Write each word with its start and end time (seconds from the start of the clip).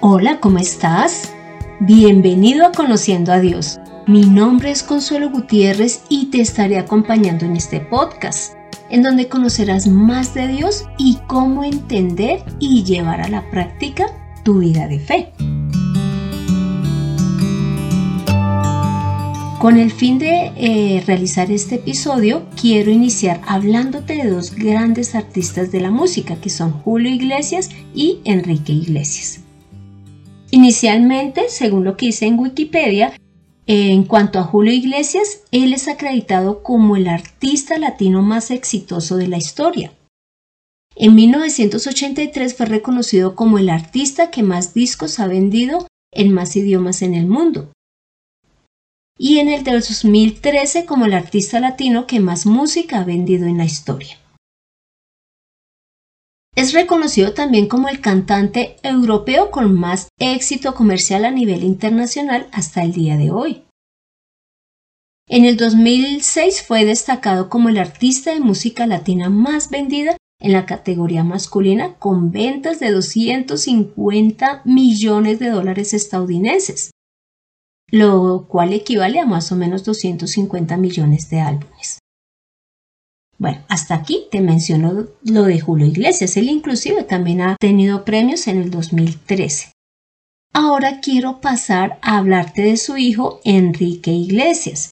Hola, 0.00 0.38
¿cómo 0.38 0.58
estás? 0.58 1.32
Bienvenido 1.80 2.64
a 2.64 2.70
Conociendo 2.70 3.32
a 3.32 3.40
Dios. 3.40 3.80
Mi 4.06 4.26
nombre 4.26 4.70
es 4.70 4.84
Consuelo 4.84 5.28
Gutiérrez 5.28 6.04
y 6.08 6.26
te 6.26 6.40
estaré 6.40 6.78
acompañando 6.78 7.44
en 7.44 7.56
este 7.56 7.80
podcast, 7.80 8.54
en 8.90 9.02
donde 9.02 9.28
conocerás 9.28 9.88
más 9.88 10.34
de 10.34 10.46
Dios 10.46 10.84
y 10.98 11.18
cómo 11.26 11.64
entender 11.64 12.44
y 12.60 12.84
llevar 12.84 13.20
a 13.20 13.28
la 13.28 13.50
práctica 13.50 14.06
tu 14.44 14.60
vida 14.60 14.86
de 14.86 15.00
fe. 15.00 15.32
Con 19.58 19.78
el 19.78 19.90
fin 19.90 20.20
de 20.20 20.52
eh, 20.54 21.02
realizar 21.08 21.50
este 21.50 21.74
episodio, 21.74 22.46
quiero 22.54 22.92
iniciar 22.92 23.40
hablándote 23.48 24.14
de 24.14 24.30
dos 24.30 24.54
grandes 24.54 25.16
artistas 25.16 25.72
de 25.72 25.80
la 25.80 25.90
música, 25.90 26.36
que 26.36 26.50
son 26.50 26.70
Julio 26.70 27.10
Iglesias 27.10 27.68
y 27.92 28.20
Enrique 28.24 28.72
Iglesias. 28.72 29.40
Inicialmente, 30.50 31.48
según 31.48 31.84
lo 31.84 31.96
que 31.96 32.06
dice 32.06 32.26
en 32.26 32.38
Wikipedia, 32.38 33.12
en 33.66 34.04
cuanto 34.04 34.38
a 34.38 34.44
Julio 34.44 34.72
Iglesias, 34.72 35.42
él 35.50 35.74
es 35.74 35.88
acreditado 35.88 36.62
como 36.62 36.96
el 36.96 37.06
artista 37.06 37.76
latino 37.76 38.22
más 38.22 38.50
exitoso 38.50 39.16
de 39.18 39.28
la 39.28 39.36
historia. 39.36 39.92
En 40.96 41.14
1983 41.14 42.56
fue 42.56 42.66
reconocido 42.66 43.36
como 43.36 43.58
el 43.58 43.68
artista 43.68 44.30
que 44.30 44.42
más 44.42 44.72
discos 44.72 45.20
ha 45.20 45.26
vendido 45.26 45.86
en 46.12 46.32
más 46.32 46.56
idiomas 46.56 47.02
en 47.02 47.14
el 47.14 47.26
mundo. 47.26 47.70
Y 49.18 49.38
en 49.38 49.48
el 49.48 49.64
2013 49.64 50.86
como 50.86 51.04
el 51.04 51.12
artista 51.12 51.60
latino 51.60 52.06
que 52.06 52.20
más 52.20 52.46
música 52.46 53.00
ha 53.00 53.04
vendido 53.04 53.46
en 53.46 53.58
la 53.58 53.64
historia. 53.64 54.18
Es 56.58 56.72
reconocido 56.72 57.34
también 57.34 57.68
como 57.68 57.88
el 57.88 58.00
cantante 58.00 58.78
europeo 58.82 59.52
con 59.52 59.72
más 59.72 60.08
éxito 60.18 60.74
comercial 60.74 61.24
a 61.24 61.30
nivel 61.30 61.62
internacional 61.62 62.48
hasta 62.50 62.82
el 62.82 62.90
día 62.90 63.16
de 63.16 63.30
hoy. 63.30 63.62
En 65.28 65.44
el 65.44 65.56
2006 65.56 66.64
fue 66.66 66.84
destacado 66.84 67.48
como 67.48 67.68
el 67.68 67.78
artista 67.78 68.34
de 68.34 68.40
música 68.40 68.88
latina 68.88 69.30
más 69.30 69.70
vendida 69.70 70.16
en 70.40 70.52
la 70.52 70.66
categoría 70.66 71.22
masculina 71.22 71.94
con 71.94 72.32
ventas 72.32 72.80
de 72.80 72.90
250 72.90 74.62
millones 74.64 75.38
de 75.38 75.50
dólares 75.50 75.94
estadounidenses, 75.94 76.90
lo 77.86 78.48
cual 78.48 78.72
equivale 78.72 79.20
a 79.20 79.26
más 79.26 79.52
o 79.52 79.54
menos 79.54 79.84
250 79.84 80.76
millones 80.76 81.30
de 81.30 81.38
álbumes. 81.38 82.00
Bueno, 83.38 83.64
hasta 83.68 83.94
aquí 83.94 84.26
te 84.32 84.40
menciono 84.40 85.06
lo 85.22 85.42
de 85.44 85.60
Julio 85.60 85.86
Iglesias. 85.86 86.36
Él 86.36 86.48
inclusive 86.48 87.04
también 87.04 87.40
ha 87.40 87.56
tenido 87.56 88.04
premios 88.04 88.48
en 88.48 88.60
el 88.60 88.70
2013. 88.70 89.72
Ahora 90.52 91.00
quiero 91.00 91.40
pasar 91.40 91.98
a 92.02 92.18
hablarte 92.18 92.62
de 92.62 92.76
su 92.76 92.96
hijo 92.96 93.40
Enrique 93.44 94.10
Iglesias. 94.10 94.90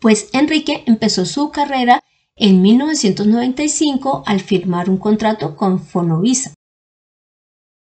Pues 0.00 0.28
Enrique 0.34 0.84
empezó 0.86 1.24
su 1.24 1.50
carrera 1.50 2.02
en 2.36 2.60
1995 2.60 4.24
al 4.26 4.40
firmar 4.40 4.90
un 4.90 4.98
contrato 4.98 5.56
con 5.56 5.80
Fonovisa. 5.80 6.52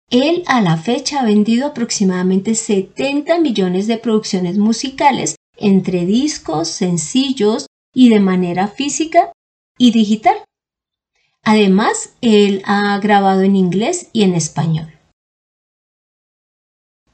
Él 0.10 0.44
a 0.48 0.60
la 0.62 0.78
fecha 0.78 1.20
ha 1.20 1.26
vendido 1.26 1.68
aproximadamente 1.68 2.56
70 2.56 3.40
millones 3.42 3.86
de 3.86 4.00
producciones 4.00 4.58
musicales 4.58 5.36
entre 5.56 6.08
discos, 6.08 6.70
sencillos, 6.70 7.68
y 8.00 8.08
de 8.08 8.22
manera 8.22 8.70
física 8.70 9.34
y 9.78 9.92
digital. 9.92 10.38
Además, 11.44 12.14
él 12.22 12.62
ha 12.64 12.98
grabado 13.00 13.42
en 13.42 13.58
inglés 13.58 14.08
y 14.14 14.24
en 14.24 14.36
español. 14.36 14.94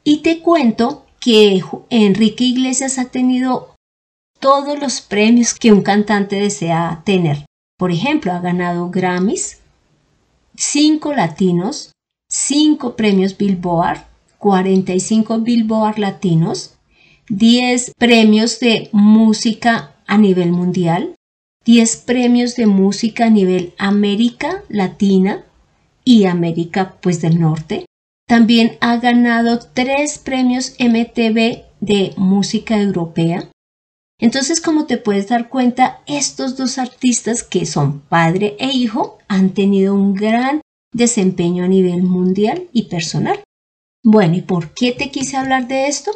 Y 0.03 0.17
te 0.17 0.43
cuento 0.43 1.07
que 1.19 1.59
Enrique 1.89 2.43
Iglesias 2.43 2.99
ha 2.99 3.05
tenido 3.05 3.73
todos 4.39 4.77
los 4.77 5.01
premios 5.01 5.55
que 5.55 5.71
un 5.71 5.81
cantante 5.81 6.35
desea 6.35 7.01
tener. 7.03 7.47
Por 7.79 7.91
ejemplo, 7.91 8.31
ha 8.33 8.39
ganado 8.39 8.91
Grammys, 8.91 9.61
5 10.55 11.13
latinos, 11.13 11.93
5 12.29 12.95
premios 12.95 13.35
Billboard, 13.35 14.05
45 14.37 15.39
Billboard 15.39 15.97
latinos, 15.97 16.75
10 17.27 17.93
premios 17.97 18.59
de 18.59 18.89
música 18.91 19.94
a 20.07 20.17
nivel 20.17 20.51
mundial, 20.51 21.15
10 21.65 21.97
premios 21.97 22.55
de 22.55 22.67
música 22.67 23.25
a 23.25 23.29
nivel 23.29 23.73
América 23.77 24.63
Latina 24.69 25.43
y 26.03 26.25
América 26.25 26.95
pues 27.01 27.21
del 27.21 27.39
Norte. 27.39 27.85
También 28.27 28.77
ha 28.81 28.97
ganado 28.97 29.59
3 29.59 30.19
premios 30.19 30.75
MTV 30.79 31.63
de 31.79 32.13
música 32.17 32.79
europea. 32.79 33.49
Entonces, 34.19 34.61
como 34.61 34.85
te 34.85 34.97
puedes 34.97 35.27
dar 35.27 35.49
cuenta, 35.49 36.01
estos 36.05 36.55
dos 36.55 36.77
artistas 36.77 37.43
que 37.43 37.65
son 37.65 37.99
padre 37.99 38.55
e 38.59 38.69
hijo 38.71 39.17
han 39.27 39.49
tenido 39.53 39.93
un 39.93 40.13
gran 40.13 40.61
desempeño 40.93 41.65
a 41.65 41.67
nivel 41.67 42.03
mundial 42.03 42.69
y 42.71 42.83
personal. 42.83 43.43
Bueno, 44.03 44.35
¿y 44.35 44.41
por 44.41 44.73
qué 44.73 44.93
te 44.93 45.11
quise 45.11 45.35
hablar 45.35 45.67
de 45.67 45.87
esto? 45.87 46.11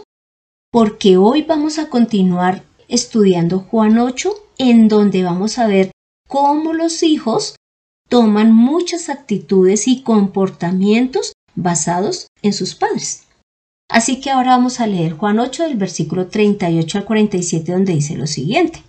Porque 0.72 1.18
hoy 1.18 1.42
vamos 1.42 1.80
a 1.80 1.90
continuar 1.90 2.64
estudiando 2.90 3.60
Juan 3.60 3.98
8, 3.98 4.34
en 4.58 4.88
donde 4.90 5.24
vamos 5.24 5.58
a 5.58 5.68
ver 5.68 5.92
cómo 6.28 6.74
los 6.74 7.04
hijos 7.04 7.56
toman 8.10 8.54
muchas 8.54 9.08
actitudes 9.08 9.88
y 9.88 10.02
comportamientos 10.02 11.34
basados 11.56 12.28
en 12.42 12.54
sus 12.54 12.76
padres. 12.76 13.24
Así 13.90 14.20
que 14.20 14.30
ahora 14.30 14.52
vamos 14.52 14.80
a 14.80 14.88
leer 14.88 15.14
Juan 15.14 15.40
8 15.40 15.64
del 15.64 15.78
versículo 15.78 16.28
38 16.28 16.98
al 16.98 17.06
47 17.06 17.72
donde 17.72 17.94
dice 17.94 18.16
lo 18.18 18.28
siguiente. 18.28 18.84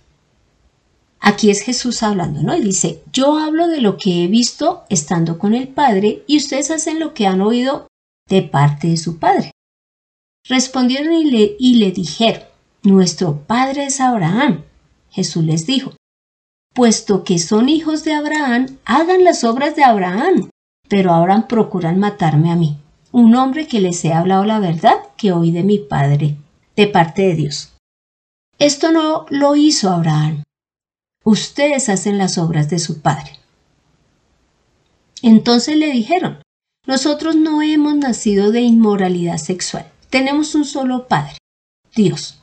Aquí 1.19 1.51
es 1.51 1.61
Jesús 1.61 2.01
hablando, 2.01 2.41
¿no? 2.41 2.55
Y 2.57 2.61
dice, 2.61 3.03
yo 3.13 3.37
hablo 3.37 3.67
de 3.67 3.79
lo 3.79 3.97
que 3.97 4.23
he 4.23 4.27
visto 4.27 4.83
estando 4.89 5.37
con 5.37 5.53
el 5.53 5.67
Padre 5.67 6.23
y 6.25 6.37
ustedes 6.37 6.71
hacen 6.71 6.99
lo 6.99 7.13
que 7.13 7.27
han 7.27 7.41
oído 7.41 7.87
de 8.27 8.41
parte 8.41 8.87
de 8.87 8.97
su 8.97 9.19
Padre. 9.19 9.51
Respondieron 10.47 11.13
y 11.13 11.29
le, 11.29 11.55
y 11.59 11.75
le 11.75 11.91
dijeron, 11.91 12.43
nuestro 12.83 13.41
padre 13.41 13.85
es 13.85 14.01
Abraham. 14.01 14.63
Jesús 15.09 15.43
les 15.43 15.65
dijo, 15.65 15.93
puesto 16.73 17.23
que 17.23 17.37
son 17.37 17.69
hijos 17.69 18.03
de 18.03 18.13
Abraham, 18.13 18.77
hagan 18.85 19.23
las 19.23 19.43
obras 19.43 19.75
de 19.75 19.83
Abraham, 19.83 20.49
pero 20.87 21.11
ahora 21.11 21.47
procuran 21.47 21.99
matarme 21.99 22.51
a 22.51 22.55
mí, 22.55 22.77
un 23.11 23.35
hombre 23.35 23.67
que 23.67 23.81
les 23.81 24.03
he 24.05 24.13
hablado 24.13 24.45
la 24.45 24.59
verdad 24.59 24.95
que 25.17 25.31
oí 25.31 25.51
de 25.51 25.63
mi 25.63 25.79
padre, 25.79 26.37
de 26.75 26.87
parte 26.87 27.23
de 27.23 27.35
Dios. 27.35 27.73
Esto 28.57 28.91
no 28.91 29.25
lo 29.29 29.55
hizo 29.55 29.89
Abraham. 29.89 30.43
Ustedes 31.23 31.89
hacen 31.89 32.17
las 32.17 32.37
obras 32.37 32.69
de 32.69 32.79
su 32.79 33.01
padre. 33.01 33.37
Entonces 35.21 35.77
le 35.77 35.91
dijeron, 35.91 36.41
nosotros 36.87 37.35
no 37.35 37.61
hemos 37.61 37.95
nacido 37.95 38.51
de 38.51 38.61
inmoralidad 38.61 39.37
sexual, 39.37 39.91
tenemos 40.09 40.55
un 40.55 40.65
solo 40.65 41.07
padre, 41.07 41.37
Dios. 41.95 42.40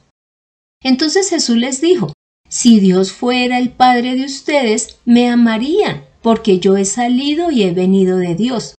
Entonces 0.82 1.30
Jesús 1.30 1.56
les 1.56 1.80
dijo, 1.80 2.12
si 2.48 2.80
Dios 2.80 3.12
fuera 3.12 3.58
el 3.58 3.70
Padre 3.70 4.14
de 4.14 4.24
ustedes, 4.24 4.98
me 5.04 5.28
amarían, 5.28 6.04
porque 6.22 6.60
yo 6.60 6.76
he 6.76 6.84
salido 6.84 7.50
y 7.50 7.62
he 7.62 7.72
venido 7.72 8.16
de 8.16 8.34
Dios. 8.34 8.74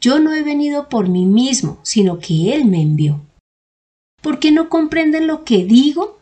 Yo 0.00 0.20
no 0.20 0.32
he 0.32 0.42
venido 0.42 0.88
por 0.88 1.08
mí 1.08 1.26
mismo, 1.26 1.78
sino 1.82 2.18
que 2.18 2.54
Él 2.54 2.64
me 2.64 2.80
envió. 2.80 3.20
¿Por 4.22 4.38
qué 4.38 4.52
no 4.52 4.68
comprenden 4.68 5.26
lo 5.26 5.44
que 5.44 5.64
digo? 5.64 6.18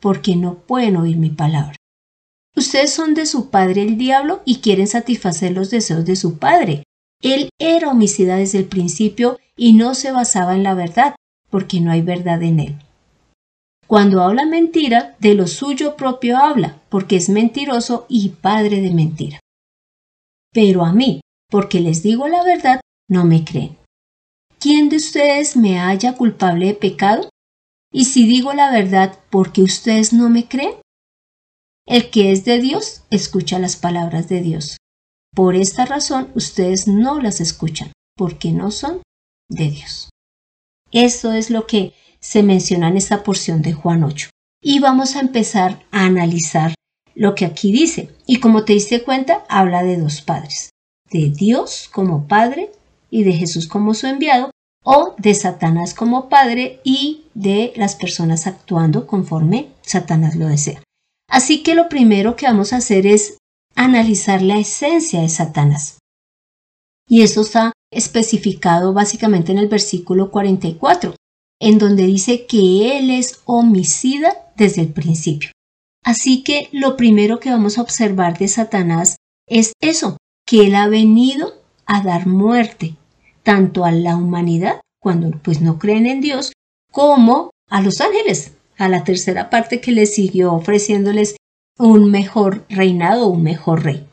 Porque 0.00 0.36
no 0.36 0.58
pueden 0.58 0.96
oír 0.96 1.16
mi 1.16 1.30
palabra. 1.30 1.76
Ustedes 2.54 2.92
son 2.92 3.14
de 3.14 3.24
su 3.26 3.48
padre 3.48 3.82
el 3.82 3.96
diablo 3.96 4.42
y 4.44 4.56
quieren 4.56 4.86
satisfacer 4.86 5.52
los 5.52 5.70
deseos 5.70 6.04
de 6.04 6.16
su 6.16 6.38
padre. 6.38 6.82
Él 7.22 7.48
era 7.58 7.88
homicida 7.88 8.36
desde 8.36 8.58
el 8.58 8.66
principio 8.66 9.38
y 9.56 9.72
no 9.72 9.94
se 9.94 10.12
basaba 10.12 10.54
en 10.54 10.62
la 10.62 10.74
verdad, 10.74 11.14
porque 11.48 11.80
no 11.80 11.90
hay 11.90 12.02
verdad 12.02 12.42
en 12.42 12.60
él. 12.60 12.76
Cuando 13.92 14.22
habla 14.22 14.46
mentira, 14.46 15.16
de 15.18 15.34
lo 15.34 15.46
suyo 15.46 15.96
propio 15.96 16.38
habla, 16.38 16.80
porque 16.88 17.16
es 17.16 17.28
mentiroso 17.28 18.06
y 18.08 18.30
padre 18.30 18.80
de 18.80 18.90
mentira. 18.90 19.38
Pero 20.50 20.86
a 20.86 20.94
mí, 20.94 21.20
porque 21.50 21.78
les 21.78 22.02
digo 22.02 22.26
la 22.26 22.42
verdad, 22.42 22.80
no 23.10 23.26
me 23.26 23.44
creen. 23.44 23.76
¿Quién 24.58 24.88
de 24.88 24.96
ustedes 24.96 25.58
me 25.58 25.78
haya 25.78 26.16
culpable 26.16 26.68
de 26.68 26.74
pecado? 26.74 27.28
Y 27.92 28.06
si 28.06 28.26
digo 28.26 28.54
la 28.54 28.72
verdad, 28.72 29.18
¿por 29.28 29.52
qué 29.52 29.60
ustedes 29.60 30.14
no 30.14 30.30
me 30.30 30.48
creen? 30.48 30.76
El 31.86 32.08
que 32.08 32.32
es 32.32 32.46
de 32.46 32.60
Dios 32.60 33.02
escucha 33.10 33.58
las 33.58 33.76
palabras 33.76 34.26
de 34.26 34.40
Dios. 34.40 34.78
Por 35.34 35.54
esta 35.54 35.84
razón 35.84 36.32
ustedes 36.34 36.88
no 36.88 37.20
las 37.20 37.42
escuchan, 37.42 37.92
porque 38.16 38.52
no 38.52 38.70
son 38.70 39.02
de 39.50 39.68
Dios. 39.68 40.08
Esto 40.92 41.32
es 41.32 41.50
lo 41.50 41.66
que 41.66 41.92
se 42.22 42.42
menciona 42.42 42.88
en 42.88 42.96
esta 42.96 43.22
porción 43.22 43.60
de 43.60 43.72
Juan 43.72 44.04
8. 44.04 44.30
Y 44.62 44.78
vamos 44.78 45.16
a 45.16 45.20
empezar 45.20 45.82
a 45.90 46.06
analizar 46.06 46.74
lo 47.14 47.34
que 47.34 47.44
aquí 47.44 47.72
dice. 47.72 48.10
Y 48.26 48.40
como 48.40 48.64
te 48.64 48.72
diste 48.72 49.02
cuenta, 49.02 49.44
habla 49.48 49.82
de 49.82 49.98
dos 49.98 50.22
padres. 50.22 50.70
De 51.10 51.30
Dios 51.30 51.90
como 51.92 52.26
Padre 52.26 52.70
y 53.10 53.24
de 53.24 53.32
Jesús 53.32 53.68
como 53.68 53.92
su 53.92 54.06
enviado, 54.06 54.50
o 54.84 55.14
de 55.18 55.34
Satanás 55.34 55.94
como 55.94 56.28
padre 56.28 56.80
y 56.84 57.24
de 57.34 57.72
las 57.76 57.94
personas 57.94 58.46
actuando 58.46 59.06
conforme 59.06 59.68
Satanás 59.82 60.34
lo 60.34 60.48
desea. 60.48 60.82
Así 61.28 61.62
que 61.62 61.74
lo 61.74 61.88
primero 61.88 62.36
que 62.36 62.46
vamos 62.46 62.72
a 62.72 62.76
hacer 62.76 63.06
es 63.06 63.38
analizar 63.74 64.42
la 64.42 64.58
esencia 64.58 65.20
de 65.20 65.28
Satanás. 65.28 65.98
Y 67.08 67.22
eso 67.22 67.42
está 67.42 67.72
especificado 67.90 68.92
básicamente 68.92 69.52
en 69.52 69.58
el 69.58 69.68
versículo 69.68 70.30
44, 70.30 71.14
en 71.62 71.78
donde 71.78 72.04
dice 72.06 72.44
que 72.44 72.98
él 72.98 73.10
es 73.10 73.40
homicida 73.44 74.52
desde 74.56 74.82
el 74.82 74.88
principio. 74.88 75.52
Así 76.04 76.42
que 76.42 76.68
lo 76.72 76.96
primero 76.96 77.38
que 77.38 77.50
vamos 77.50 77.78
a 77.78 77.82
observar 77.82 78.36
de 78.36 78.48
Satanás 78.48 79.16
es 79.46 79.72
eso, 79.80 80.16
que 80.44 80.66
él 80.66 80.74
ha 80.74 80.88
venido 80.88 81.54
a 81.86 82.02
dar 82.02 82.26
muerte, 82.26 82.96
tanto 83.44 83.84
a 83.84 83.92
la 83.92 84.16
humanidad, 84.16 84.80
cuando 85.00 85.30
pues 85.40 85.60
no 85.60 85.78
creen 85.78 86.06
en 86.06 86.20
Dios, 86.20 86.52
como 86.90 87.50
a 87.70 87.80
los 87.80 88.00
ángeles, 88.00 88.54
a 88.76 88.88
la 88.88 89.04
tercera 89.04 89.48
parte 89.48 89.80
que 89.80 89.92
les 89.92 90.16
siguió 90.16 90.52
ofreciéndoles 90.54 91.36
un 91.78 92.10
mejor 92.10 92.66
reinado, 92.68 93.28
un 93.28 93.44
mejor 93.44 93.84
rey. 93.84 94.06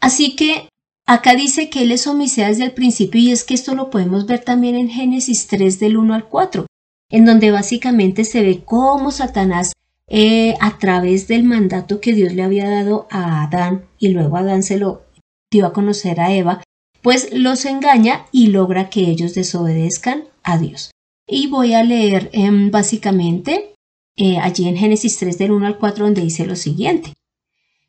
Así 0.00 0.36
que 0.36 0.68
acá 1.06 1.34
dice 1.34 1.70
que 1.70 1.82
él 1.82 1.92
es 1.92 2.06
homicida 2.06 2.48
desde 2.48 2.64
el 2.64 2.72
principio 2.72 3.20
y 3.20 3.30
es 3.30 3.44
que 3.44 3.54
esto 3.54 3.74
lo 3.74 3.90
podemos 3.90 4.26
ver 4.26 4.44
también 4.44 4.74
en 4.74 4.90
Génesis 4.90 5.46
3 5.46 5.78
del 5.78 5.96
1 5.96 6.14
al 6.14 6.24
4, 6.28 6.65
en 7.10 7.24
donde 7.24 7.50
básicamente 7.50 8.24
se 8.24 8.42
ve 8.42 8.62
cómo 8.64 9.10
Satanás 9.10 9.72
eh, 10.08 10.54
a 10.60 10.78
través 10.78 11.28
del 11.28 11.44
mandato 11.44 12.00
que 12.00 12.12
Dios 12.12 12.32
le 12.32 12.42
había 12.42 12.70
dado 12.70 13.06
a 13.10 13.44
Adán 13.44 13.86
y 13.98 14.08
luego 14.08 14.36
Adán 14.36 14.62
se 14.62 14.78
lo 14.78 15.02
dio 15.50 15.66
a 15.66 15.72
conocer 15.72 16.20
a 16.20 16.32
Eva, 16.32 16.62
pues 17.02 17.32
los 17.32 17.64
engaña 17.64 18.26
y 18.32 18.48
logra 18.48 18.90
que 18.90 19.00
ellos 19.00 19.34
desobedezcan 19.34 20.24
a 20.42 20.58
Dios. 20.58 20.90
Y 21.26 21.48
voy 21.48 21.74
a 21.74 21.82
leer 21.82 22.30
em, 22.32 22.70
básicamente 22.70 23.74
eh, 24.16 24.38
allí 24.38 24.68
en 24.68 24.76
Génesis 24.76 25.18
3 25.18 25.38
del 25.38 25.52
1 25.52 25.66
al 25.66 25.78
4 25.78 26.04
donde 26.04 26.22
dice 26.22 26.46
lo 26.46 26.56
siguiente. 26.56 27.12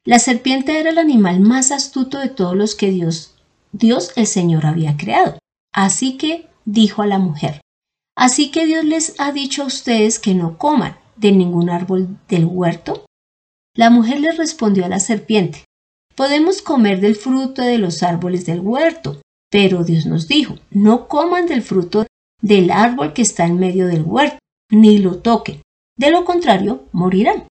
La 0.04 0.20
serpiente 0.20 0.80
era 0.80 0.90
el 0.90 0.98
animal 0.98 1.40
más 1.40 1.72
astuto 1.72 2.20
de 2.20 2.30
todos 2.30 2.56
los 2.56 2.76
que 2.76 2.90
Dios, 2.90 3.36
Dios 3.72 4.12
el 4.16 4.26
Señor 4.26 4.66
había 4.66 4.98
creado. 4.98 5.38
Así 5.72 6.18
que 6.18 6.48
dijo 6.66 7.02
a 7.02 7.08
la 7.08 7.20
mujer, 7.20 7.62
Así 8.18 8.50
que 8.50 8.66
Dios 8.66 8.84
les 8.84 9.14
ha 9.20 9.32
dicho 9.32 9.62
a 9.62 9.68
ustedes 9.68 10.18
que 10.18 10.34
no 10.34 10.58
coman 10.58 10.98
de 11.18 11.32
ningún 11.32 11.70
árbol 11.70 12.18
del 12.28 12.46
huerto? 12.46 13.06
La 13.76 13.92
mujer 13.92 14.20
le 14.20 14.32
respondió 14.32 14.86
a 14.86 14.90
la 14.90 15.00
serpiente, 15.00 15.66
podemos 16.16 16.64
comer 16.64 17.00
del 17.00 17.16
fruto 17.16 17.62
de 17.62 17.78
los 17.78 18.02
árboles 18.02 18.48
del 18.48 18.62
huerto, 18.62 19.22
pero 19.52 19.84
Dios 19.84 20.08
nos 20.08 20.28
dijo, 20.28 20.56
no 20.72 21.08
coman 21.08 21.46
del 21.46 21.62
fruto 21.62 22.08
del 22.42 22.72
árbol 22.72 23.14
que 23.14 23.22
está 23.22 23.46
en 23.46 23.60
medio 23.60 23.86
del 23.86 24.02
huerto, 24.02 24.40
ni 24.72 24.98
lo 24.98 25.20
toquen, 25.20 25.62
de 25.96 26.10
lo 26.10 26.26
contrario 26.26 26.86
morirán. 26.92 27.48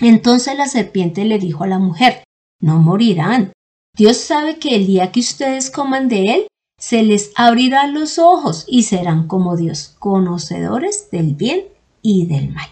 Entonces 0.00 0.56
la 0.56 0.68
serpiente 0.68 1.24
le 1.24 1.40
dijo 1.40 1.64
a 1.64 1.68
la 1.68 1.80
mujer, 1.80 2.22
no 2.60 2.78
morirán. 2.78 3.52
Dios 3.96 4.18
sabe 4.18 4.60
que 4.60 4.76
el 4.76 4.86
día 4.86 5.10
que 5.10 5.20
ustedes 5.20 5.68
coman 5.68 6.06
de 6.06 6.22
él, 6.26 6.46
se 6.78 7.02
les 7.02 7.32
abrirán 7.36 7.94
los 7.94 8.18
ojos 8.18 8.64
y 8.68 8.84
serán 8.84 9.26
como 9.26 9.56
Dios, 9.56 9.96
conocedores 9.98 11.10
del 11.10 11.34
bien 11.34 11.64
y 12.02 12.26
del 12.26 12.50
mal. 12.50 12.70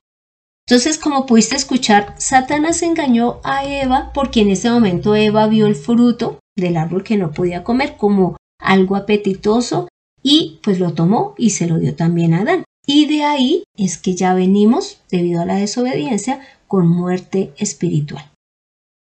Entonces, 0.66 0.98
como 0.98 1.26
pudiste 1.26 1.56
escuchar, 1.56 2.14
Satanás 2.18 2.82
engañó 2.82 3.40
a 3.44 3.66
Eva 3.66 4.12
porque 4.14 4.40
en 4.40 4.50
ese 4.50 4.70
momento 4.70 5.14
Eva 5.14 5.46
vio 5.46 5.66
el 5.66 5.74
fruto 5.74 6.38
del 6.56 6.76
árbol 6.76 7.04
que 7.04 7.18
no 7.18 7.32
podía 7.32 7.64
comer 7.64 7.96
como 7.96 8.36
algo 8.58 8.96
apetitoso 8.96 9.88
y 10.22 10.60
pues 10.62 10.80
lo 10.80 10.94
tomó 10.94 11.34
y 11.36 11.50
se 11.50 11.66
lo 11.66 11.78
dio 11.78 11.94
también 11.94 12.32
a 12.32 12.40
Adán. 12.40 12.64
Y 12.86 13.06
de 13.06 13.24
ahí 13.24 13.64
es 13.76 13.98
que 13.98 14.14
ya 14.14 14.34
venimos, 14.34 15.02
debido 15.10 15.42
a 15.42 15.46
la 15.46 15.56
desobediencia, 15.56 16.40
con 16.66 16.88
muerte 16.88 17.52
espiritual. 17.58 18.30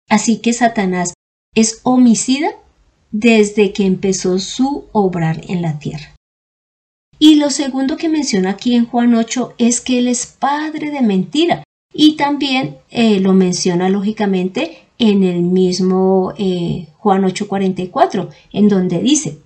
Así 0.08 0.38
que 0.38 0.52
Satanás 0.52 1.14
es 1.54 1.80
homicida 1.82 2.50
desde 3.14 3.72
que 3.72 3.86
empezó 3.86 4.40
su 4.40 4.86
obrar 4.90 5.40
en 5.46 5.62
la 5.62 5.78
tierra. 5.78 6.16
Y 7.20 7.36
lo 7.36 7.50
segundo 7.50 7.96
que 7.96 8.08
menciona 8.08 8.50
aquí 8.50 8.74
en 8.74 8.86
Juan 8.86 9.14
8 9.14 9.54
es 9.56 9.80
que 9.80 9.98
Él 9.98 10.08
es 10.08 10.26
padre 10.26 10.90
de 10.90 11.00
mentira. 11.00 11.62
Y 11.92 12.16
también 12.16 12.78
eh, 12.90 13.20
lo 13.20 13.32
menciona 13.32 13.88
lógicamente 13.88 14.78
en 14.98 15.22
el 15.22 15.42
mismo 15.42 16.34
eh, 16.38 16.88
Juan 16.96 17.22
8:44, 17.22 18.30
en 18.52 18.68
donde 18.68 18.98
dice 18.98 19.38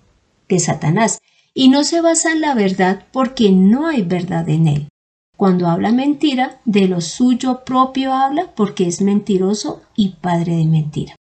que 0.47 0.59
Satanás, 0.61 1.19
y 1.53 1.69
no 1.69 1.85
se 1.85 2.01
basa 2.01 2.33
en 2.33 2.41
la 2.41 2.55
verdad 2.55 3.05
porque 3.13 3.51
no 3.51 3.87
hay 3.87 4.01
verdad 4.01 4.49
en 4.49 4.67
él. 4.67 4.89
Cuando 5.37 5.69
habla 5.69 5.93
mentira, 5.93 6.63
de 6.65 6.89
lo 6.89 7.03
suyo 7.03 7.65
propio 7.67 8.15
habla 8.15 8.55
porque 8.57 8.87
es 8.87 9.03
mentiroso 9.03 9.83
y 9.95 10.15
padre 10.21 10.57
de 10.57 10.65
mentira. 10.65 11.18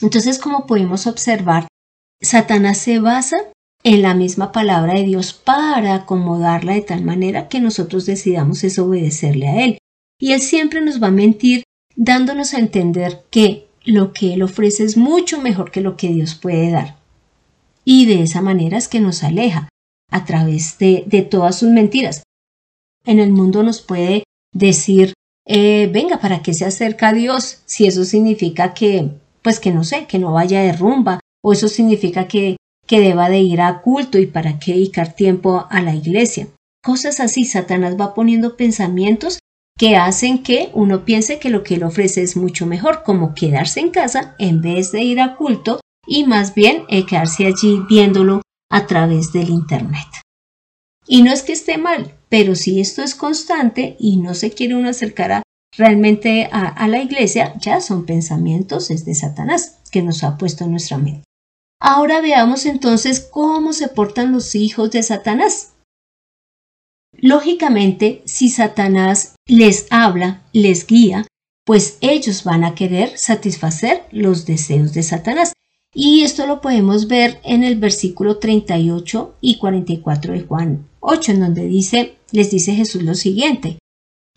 Entonces, 0.00 0.38
como 0.38 0.66
podemos 0.66 1.06
observar, 1.06 1.68
Satanás 2.20 2.78
se 2.78 2.98
basa 2.98 3.36
en 3.82 4.02
la 4.02 4.14
misma 4.14 4.52
palabra 4.52 4.94
de 4.94 5.04
Dios 5.04 5.32
para 5.32 5.94
acomodarla 5.94 6.74
de 6.74 6.80
tal 6.80 7.04
manera 7.04 7.48
que 7.48 7.60
nosotros 7.60 8.06
decidamos 8.06 8.62
desobedecerle 8.62 9.48
a 9.48 9.64
Él. 9.64 9.78
Y 10.18 10.32
Él 10.32 10.40
siempre 10.40 10.80
nos 10.80 11.02
va 11.02 11.08
a 11.08 11.12
mentir 11.12 11.62
dándonos 11.94 12.54
a 12.54 12.58
entender 12.58 13.24
que 13.30 13.68
lo 13.84 14.12
que 14.12 14.34
Él 14.34 14.42
ofrece 14.42 14.84
es 14.84 14.96
mucho 14.96 15.40
mejor 15.40 15.70
que 15.70 15.80
lo 15.80 15.96
que 15.96 16.08
Dios 16.08 16.34
puede 16.34 16.70
dar. 16.70 16.96
Y 17.84 18.06
de 18.06 18.22
esa 18.22 18.42
manera 18.42 18.76
es 18.76 18.88
que 18.88 19.00
nos 19.00 19.22
aleja 19.22 19.68
a 20.10 20.24
través 20.24 20.78
de, 20.78 21.04
de 21.06 21.22
todas 21.22 21.58
sus 21.58 21.70
mentiras. 21.70 22.22
En 23.04 23.20
el 23.20 23.30
mundo 23.30 23.62
nos 23.62 23.80
puede 23.80 24.24
decir, 24.52 25.14
eh, 25.46 25.88
venga, 25.92 26.18
¿para 26.18 26.42
qué 26.42 26.52
se 26.54 26.64
acerca 26.64 27.08
a 27.08 27.12
Dios? 27.12 27.62
Si 27.66 27.86
eso 27.86 28.04
significa 28.04 28.74
que, 28.74 29.10
pues 29.46 29.60
que 29.60 29.70
no 29.70 29.84
sé, 29.84 30.06
que 30.06 30.18
no 30.18 30.32
vaya 30.32 30.60
de 30.60 30.72
rumba, 30.72 31.20
o 31.40 31.52
eso 31.52 31.68
significa 31.68 32.26
que 32.26 32.56
que 32.84 32.98
deba 32.98 33.28
de 33.28 33.38
ir 33.38 33.60
a 33.60 33.80
culto 33.80 34.18
y 34.18 34.26
para 34.26 34.58
qué 34.58 34.72
dedicar 34.72 35.14
tiempo 35.14 35.68
a 35.70 35.82
la 35.82 35.94
iglesia. 35.94 36.48
Cosas 36.82 37.20
así, 37.20 37.44
Satanás 37.44 37.94
va 37.96 38.12
poniendo 38.12 38.56
pensamientos 38.56 39.38
que 39.78 39.94
hacen 39.94 40.42
que 40.42 40.70
uno 40.74 41.04
piense 41.04 41.38
que 41.38 41.50
lo 41.50 41.62
que 41.62 41.76
él 41.76 41.84
ofrece 41.84 42.22
es 42.22 42.36
mucho 42.36 42.66
mejor, 42.66 43.04
como 43.04 43.36
quedarse 43.36 43.78
en 43.78 43.90
casa 43.90 44.34
en 44.40 44.62
vez 44.62 44.90
de 44.90 45.04
ir 45.04 45.20
a 45.20 45.36
culto 45.36 45.78
y 46.08 46.24
más 46.24 46.52
bien 46.52 46.82
eh, 46.88 47.06
quedarse 47.06 47.46
allí 47.46 47.80
viéndolo 47.88 48.42
a 48.68 48.88
través 48.88 49.32
del 49.32 49.50
Internet. 49.50 50.08
Y 51.06 51.22
no 51.22 51.32
es 51.32 51.44
que 51.44 51.52
esté 51.52 51.78
mal, 51.78 52.16
pero 52.28 52.56
si 52.56 52.80
esto 52.80 53.00
es 53.00 53.14
constante 53.14 53.94
y 54.00 54.16
no 54.16 54.34
se 54.34 54.50
quiere 54.50 54.74
uno 54.74 54.88
acercar 54.88 55.30
realmente 55.76 56.48
a, 56.50 56.88
la 56.88 57.02
iglesia, 57.02 57.54
ya 57.60 57.80
son 57.80 58.06
pensamientos 58.06 58.88
de 58.88 59.14
Satanás 59.14 59.78
que 59.90 60.02
nos 60.02 60.24
ha 60.24 60.38
puesto 60.38 60.64
en 60.64 60.72
nuestra 60.72 60.98
mente. 60.98 61.24
Ahora 61.80 62.20
veamos 62.20 62.66
entonces 62.66 63.20
cómo 63.20 63.72
se 63.72 63.88
portan 63.88 64.32
los 64.32 64.54
hijos 64.54 64.90
de 64.90 65.02
Satanás. 65.02 65.74
Lógicamente, 67.12 68.22
si 68.24 68.48
Satanás 68.48 69.34
les 69.46 69.86
habla, 69.90 70.42
les 70.52 70.86
guía, 70.86 71.26
pues 71.64 71.98
ellos 72.00 72.44
van 72.44 72.64
a 72.64 72.74
querer 72.74 73.18
satisfacer 73.18 74.04
los 74.10 74.46
deseos 74.46 74.92
de 74.94 75.02
Satanás. 75.02 75.52
Y 75.94 76.22
esto 76.22 76.46
lo 76.46 76.60
podemos 76.60 77.08
ver 77.08 77.40
en 77.42 77.64
el 77.64 77.76
versículo 77.76 78.38
38 78.38 79.36
y 79.40 79.56
44 79.58 80.32
de 80.34 80.42
Juan 80.42 80.88
8, 81.00 81.32
en 81.32 81.40
donde 81.40 81.66
dice, 81.66 82.16
les 82.32 82.50
dice 82.50 82.74
Jesús 82.74 83.02
lo 83.02 83.14
siguiente, 83.14 83.78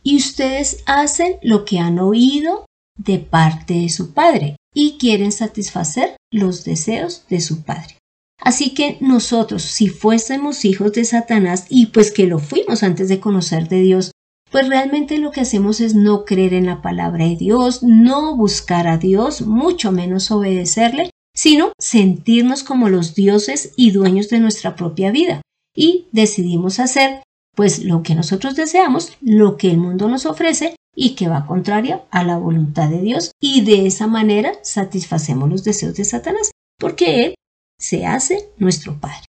y 0.03 0.17
ustedes 0.17 0.83
hacen 0.85 1.37
lo 1.41 1.65
que 1.65 1.79
han 1.79 1.99
oído 1.99 2.65
de 2.97 3.19
parte 3.19 3.75
de 3.75 3.89
su 3.89 4.13
Padre 4.13 4.55
y 4.73 4.97
quieren 4.97 5.31
satisfacer 5.31 6.15
los 6.31 6.63
deseos 6.63 7.23
de 7.29 7.41
su 7.41 7.63
Padre. 7.63 7.97
Así 8.41 8.73
que 8.73 8.97
nosotros, 9.01 9.63
si 9.63 9.89
fuésemos 9.89 10.63
hijos 10.63 10.93
de 10.93 11.03
Satanás 11.03 11.65
y 11.69 11.87
pues 11.87 12.11
que 12.11 12.27
lo 12.27 12.39
fuimos 12.39 12.83
antes 12.83 13.09
de 13.09 13.19
conocer 13.19 13.67
de 13.67 13.81
Dios, 13.81 14.11
pues 14.51 14.67
realmente 14.67 15.17
lo 15.17 15.31
que 15.31 15.41
hacemos 15.41 15.79
es 15.81 15.93
no 15.93 16.25
creer 16.25 16.53
en 16.53 16.65
la 16.65 16.81
palabra 16.81 17.25
de 17.25 17.35
Dios, 17.35 17.83
no 17.83 18.35
buscar 18.35 18.87
a 18.87 18.97
Dios, 18.97 19.41
mucho 19.41 19.91
menos 19.91 20.31
obedecerle, 20.31 21.11
sino 21.35 21.73
sentirnos 21.79 22.63
como 22.63 22.89
los 22.89 23.13
dioses 23.13 23.73
y 23.75 23.91
dueños 23.91 24.29
de 24.29 24.39
nuestra 24.39 24.75
propia 24.75 25.11
vida. 25.11 25.41
Y 25.75 26.07
decidimos 26.11 26.79
hacer 26.79 27.21
pues 27.59 27.83
lo 27.83 28.03
que 28.03 28.15
nosotros 28.15 28.55
deseamos, 28.55 29.17
lo 29.19 29.57
que 29.57 29.69
el 29.69 29.79
mundo 29.79 30.07
nos 30.07 30.25
ofrece 30.25 30.77
y 30.95 31.15
que 31.15 31.27
va 31.27 31.45
contraria 31.45 32.05
a 32.09 32.23
la 32.23 32.37
voluntad 32.37 32.89
de 32.89 33.01
Dios 33.01 33.31
y 33.37 33.65
de 33.65 33.85
esa 33.85 34.07
manera 34.07 34.53
satisfacemos 34.63 35.49
los 35.49 35.65
deseos 35.65 35.93
de 35.95 36.05
Satanás 36.05 36.51
porque 36.77 37.25
Él 37.25 37.35
se 37.77 38.05
hace 38.05 38.47
nuestro 38.59 38.97
Padre. 39.01 39.25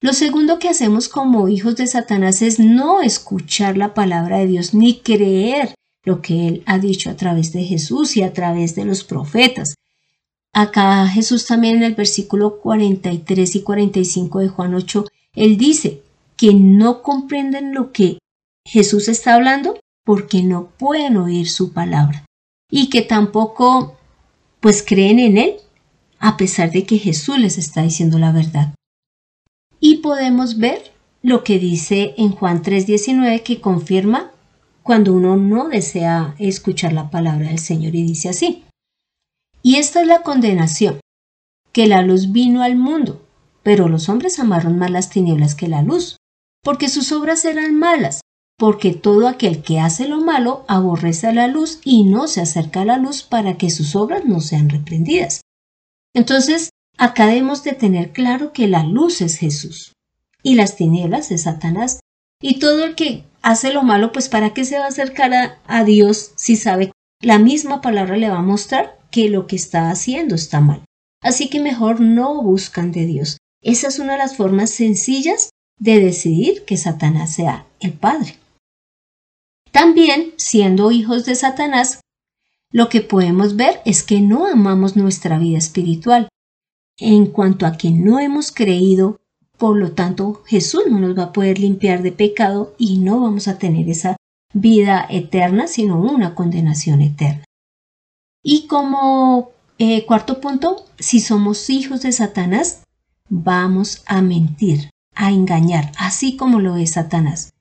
Lo 0.00 0.14
segundo 0.14 0.58
que 0.58 0.70
hacemos 0.70 1.10
como 1.10 1.50
hijos 1.50 1.76
de 1.76 1.86
Satanás 1.86 2.40
es 2.40 2.58
no 2.58 3.02
escuchar 3.02 3.76
la 3.76 3.92
palabra 3.92 4.38
de 4.38 4.46
Dios 4.46 4.72
ni 4.72 5.00
creer 5.00 5.74
lo 6.06 6.22
que 6.22 6.48
Él 6.48 6.62
ha 6.64 6.78
dicho 6.78 7.10
a 7.10 7.16
través 7.16 7.52
de 7.52 7.64
Jesús 7.64 8.16
y 8.16 8.22
a 8.22 8.32
través 8.32 8.74
de 8.76 8.86
los 8.86 9.04
profetas. 9.04 9.74
Acá 10.54 11.06
Jesús 11.06 11.44
también 11.44 11.76
en 11.76 11.82
el 11.82 11.96
versículo 11.96 12.60
43 12.60 13.56
y 13.56 13.60
45 13.60 14.38
de 14.38 14.48
Juan 14.48 14.74
8 14.74 15.04
Él 15.34 15.58
dice 15.58 16.00
que 16.42 16.54
no 16.54 17.02
comprenden 17.02 17.72
lo 17.72 17.92
que 17.92 18.18
Jesús 18.66 19.06
está 19.06 19.34
hablando 19.34 19.78
porque 20.04 20.42
no 20.42 20.70
pueden 20.76 21.16
oír 21.16 21.48
su 21.48 21.72
palabra 21.72 22.26
y 22.68 22.90
que 22.90 23.02
tampoco 23.02 23.96
pues 24.58 24.82
creen 24.84 25.20
en 25.20 25.38
Él 25.38 25.56
a 26.18 26.36
pesar 26.36 26.72
de 26.72 26.84
que 26.84 26.98
Jesús 26.98 27.38
les 27.38 27.58
está 27.58 27.82
diciendo 27.82 28.18
la 28.18 28.32
verdad. 28.32 28.74
Y 29.78 29.98
podemos 29.98 30.58
ver 30.58 30.90
lo 31.22 31.44
que 31.44 31.60
dice 31.60 32.12
en 32.18 32.32
Juan 32.32 32.64
3:19 32.64 33.44
que 33.44 33.60
confirma 33.60 34.32
cuando 34.82 35.12
uno 35.12 35.36
no 35.36 35.68
desea 35.68 36.34
escuchar 36.40 36.92
la 36.92 37.08
palabra 37.08 37.50
del 37.50 37.60
Señor 37.60 37.94
y 37.94 38.02
dice 38.02 38.30
así. 38.30 38.64
Y 39.62 39.76
esta 39.76 40.00
es 40.00 40.08
la 40.08 40.22
condenación, 40.22 40.98
que 41.70 41.86
la 41.86 42.02
luz 42.02 42.32
vino 42.32 42.64
al 42.64 42.74
mundo, 42.74 43.24
pero 43.62 43.86
los 43.86 44.08
hombres 44.08 44.40
amaron 44.40 44.76
más 44.76 44.90
las 44.90 45.08
tinieblas 45.08 45.54
que 45.54 45.68
la 45.68 45.82
luz, 45.82 46.16
porque 46.62 46.88
sus 46.88 47.12
obras 47.12 47.44
eran 47.44 47.74
malas, 47.74 48.20
porque 48.56 48.92
todo 48.92 49.26
aquel 49.26 49.62
que 49.62 49.80
hace 49.80 50.06
lo 50.06 50.20
malo 50.20 50.64
aborrece 50.68 51.26
a 51.26 51.32
la 51.32 51.48
luz 51.48 51.80
y 51.84 52.04
no 52.04 52.28
se 52.28 52.40
acerca 52.40 52.82
a 52.82 52.84
la 52.84 52.98
luz 52.98 53.22
para 53.22 53.58
que 53.58 53.70
sus 53.70 53.96
obras 53.96 54.24
no 54.24 54.40
sean 54.40 54.68
reprendidas. 54.68 55.40
Entonces, 56.14 56.70
acá 56.98 57.26
de 57.26 57.72
tener 57.72 58.12
claro 58.12 58.52
que 58.52 58.68
la 58.68 58.84
luz 58.84 59.20
es 59.20 59.36
Jesús 59.38 59.92
y 60.42 60.54
las 60.54 60.76
tinieblas 60.76 61.30
es 61.30 61.42
Satanás. 61.42 62.00
Y 62.40 62.58
todo 62.58 62.84
el 62.84 62.94
que 62.94 63.24
hace 63.42 63.72
lo 63.72 63.82
malo, 63.82 64.12
pues 64.12 64.28
¿para 64.28 64.54
qué 64.54 64.64
se 64.64 64.78
va 64.78 64.84
a 64.84 64.88
acercar 64.88 65.34
a, 65.34 65.58
a 65.66 65.84
Dios 65.84 66.32
si 66.36 66.56
sabe 66.56 66.92
la 67.20 67.38
misma 67.38 67.80
palabra 67.80 68.16
le 68.16 68.28
va 68.28 68.38
a 68.38 68.42
mostrar 68.42 68.98
que 69.10 69.28
lo 69.28 69.46
que 69.46 69.56
está 69.56 69.90
haciendo 69.90 70.34
está 70.34 70.60
mal? 70.60 70.84
Así 71.20 71.48
que 71.48 71.60
mejor 71.60 72.00
no 72.00 72.42
buscan 72.42 72.90
de 72.92 73.06
Dios. 73.06 73.38
Esa 73.62 73.88
es 73.88 73.98
una 74.00 74.12
de 74.12 74.18
las 74.18 74.36
formas 74.36 74.70
sencillas 74.70 75.50
de 75.78 76.00
decidir 76.00 76.64
que 76.64 76.76
Satanás 76.76 77.34
sea 77.34 77.66
el 77.80 77.92
Padre. 77.92 78.36
También, 79.70 80.32
siendo 80.36 80.90
hijos 80.90 81.24
de 81.24 81.34
Satanás, 81.34 82.00
lo 82.70 82.88
que 82.88 83.00
podemos 83.00 83.56
ver 83.56 83.80
es 83.84 84.02
que 84.02 84.20
no 84.20 84.46
amamos 84.46 84.96
nuestra 84.96 85.38
vida 85.38 85.58
espiritual. 85.58 86.28
En 86.98 87.26
cuanto 87.26 87.66
a 87.66 87.76
que 87.76 87.90
no 87.90 88.18
hemos 88.18 88.52
creído, 88.52 89.20
por 89.58 89.76
lo 89.76 89.92
tanto 89.92 90.42
Jesús 90.46 90.82
no 90.90 90.98
nos 90.98 91.16
va 91.16 91.24
a 91.24 91.32
poder 91.32 91.58
limpiar 91.58 92.02
de 92.02 92.12
pecado 92.12 92.74
y 92.78 92.98
no 92.98 93.20
vamos 93.20 93.48
a 93.48 93.58
tener 93.58 93.88
esa 93.88 94.16
vida 94.52 95.06
eterna, 95.08 95.66
sino 95.66 96.00
una 96.00 96.34
condenación 96.34 97.00
eterna. 97.00 97.44
Y 98.42 98.66
como 98.66 99.50
eh, 99.78 100.04
cuarto 100.04 100.40
punto, 100.40 100.84
si 100.98 101.20
somos 101.20 101.70
hijos 101.70 102.02
de 102.02 102.12
Satanás, 102.12 102.82
vamos 103.28 104.02
a 104.06 104.20
mentir, 104.20 104.90
a 105.14 105.30
engañar, 105.30 105.92
así 105.98 106.36
como 106.36 106.60
lo 106.60 106.76
es 106.76 106.92
Satanás. 106.92 107.52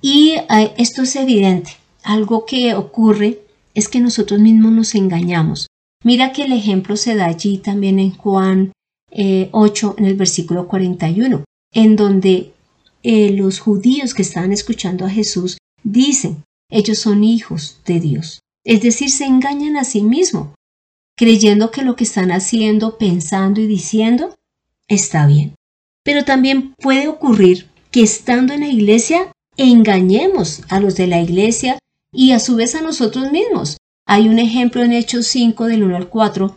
Y 0.00 0.36
eh, 0.50 0.74
esto 0.76 1.02
es 1.02 1.16
evidente. 1.16 1.72
Algo 2.02 2.44
que 2.44 2.74
ocurre 2.74 3.40
es 3.74 3.88
que 3.88 4.00
nosotros 4.00 4.40
mismos 4.40 4.72
nos 4.72 4.94
engañamos. 4.94 5.66
Mira 6.04 6.32
que 6.32 6.44
el 6.44 6.52
ejemplo 6.52 6.96
se 6.96 7.16
da 7.16 7.26
allí 7.26 7.58
también 7.58 7.98
en 7.98 8.10
Juan 8.10 8.72
8, 9.10 9.10
eh, 9.12 9.94
en 9.98 10.04
el 10.04 10.14
versículo 10.16 10.68
41, 10.68 11.44
en 11.72 11.96
donde 11.96 12.52
eh, 13.02 13.30
los 13.30 13.58
judíos 13.60 14.14
que 14.14 14.22
estaban 14.22 14.52
escuchando 14.52 15.06
a 15.06 15.10
Jesús 15.10 15.58
dicen, 15.82 16.44
ellos 16.70 16.98
son 16.98 17.24
hijos 17.24 17.80
de 17.86 18.00
Dios. 18.00 18.40
Es 18.64 18.82
decir, 18.82 19.10
se 19.10 19.24
engañan 19.24 19.76
a 19.76 19.84
sí 19.84 20.02
mismos, 20.02 20.48
creyendo 21.16 21.70
que 21.70 21.82
lo 21.82 21.96
que 21.96 22.04
están 22.04 22.30
haciendo, 22.30 22.98
pensando 22.98 23.60
y 23.60 23.66
diciendo 23.66 24.34
está 24.88 25.26
bien. 25.26 25.54
Pero 26.04 26.24
también 26.24 26.74
puede 26.80 27.08
ocurrir 27.08 27.68
que 27.90 28.02
estando 28.02 28.52
en 28.52 28.60
la 28.60 28.68
iglesia 28.68 29.32
engañemos 29.56 30.62
a 30.68 30.78
los 30.78 30.94
de 30.94 31.08
la 31.08 31.20
iglesia 31.20 31.78
y 32.12 32.30
a 32.32 32.38
su 32.38 32.54
vez 32.54 32.74
a 32.76 32.82
nosotros 32.82 33.32
mismos. 33.32 33.78
Hay 34.06 34.28
un 34.28 34.38
ejemplo 34.38 34.82
en 34.82 34.92
Hechos 34.92 35.26
5 35.26 35.66
del 35.66 35.82
1 35.82 35.96
al 35.96 36.08
4 36.08 36.56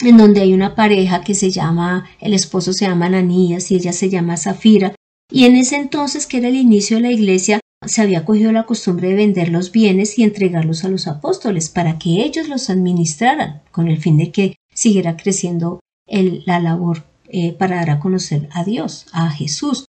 en 0.00 0.16
donde 0.16 0.40
hay 0.40 0.52
una 0.52 0.74
pareja 0.74 1.22
que 1.22 1.34
se 1.34 1.50
llama, 1.50 2.08
el 2.20 2.34
esposo 2.34 2.72
se 2.72 2.86
llama 2.86 3.06
Ananías 3.06 3.70
y 3.70 3.76
ella 3.76 3.92
se 3.92 4.10
llama 4.10 4.36
Zafira, 4.36 4.94
y 5.30 5.44
en 5.44 5.56
ese 5.56 5.76
entonces, 5.76 6.26
que 6.26 6.38
era 6.38 6.48
el 6.48 6.56
inicio 6.56 6.96
de 6.96 7.02
la 7.02 7.12
iglesia, 7.12 7.60
se 7.86 8.02
había 8.02 8.24
cogido 8.24 8.50
la 8.52 8.66
costumbre 8.66 9.08
de 9.08 9.14
vender 9.14 9.50
los 9.50 9.70
bienes 9.70 10.18
y 10.18 10.24
entregarlos 10.24 10.84
a 10.84 10.88
los 10.88 11.06
apóstoles 11.06 11.68
para 11.68 11.98
que 11.98 12.24
ellos 12.24 12.48
los 12.48 12.70
administraran, 12.70 13.62
con 13.70 13.88
el 13.88 13.98
fin 13.98 14.16
de 14.16 14.32
que 14.32 14.56
siguiera 14.72 15.16
creciendo 15.16 15.80
la 16.06 16.60
labor 16.60 17.04
eh, 17.28 17.52
para 17.52 17.76
dar 17.76 17.90
a 17.90 18.00
conocer 18.00 18.48
a 18.52 18.64
Dios, 18.64 19.06
a 19.12 19.30
Jesús 19.30 19.84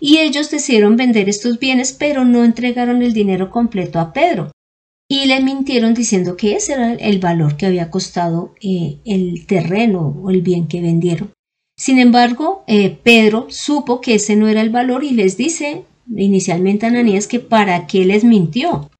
y 0.00 0.18
ellos 0.18 0.50
decidieron 0.50 0.96
vender 0.96 1.28
estos 1.28 1.58
bienes 1.58 1.92
pero 1.92 2.24
no 2.24 2.44
entregaron 2.44 3.02
el 3.02 3.12
dinero 3.12 3.50
completo 3.50 3.98
a 3.98 4.12
Pedro 4.12 4.52
y 5.08 5.26
le 5.26 5.40
mintieron 5.40 5.94
diciendo 5.94 6.36
que 6.36 6.54
ese 6.54 6.74
era 6.74 6.92
el 6.92 7.18
valor 7.18 7.56
que 7.56 7.66
había 7.66 7.90
costado 7.90 8.54
eh, 8.60 8.98
el 9.04 9.46
terreno 9.46 10.14
o 10.22 10.30
el 10.30 10.42
bien 10.42 10.68
que 10.68 10.82
vendieron. 10.82 11.32
Sin 11.78 11.98
embargo, 11.98 12.62
eh, 12.66 12.98
Pedro 13.02 13.46
supo 13.48 14.02
que 14.02 14.16
ese 14.16 14.36
no 14.36 14.48
era 14.48 14.60
el 14.60 14.68
valor 14.68 15.04
y 15.04 15.12
les 15.12 15.38
dice 15.38 15.84
inicialmente 16.14 16.84
a 16.84 16.90
Ananías 16.90 17.26
que 17.26 17.40
para 17.40 17.86
qué 17.86 18.04
les 18.04 18.24
mintió. 18.24 18.90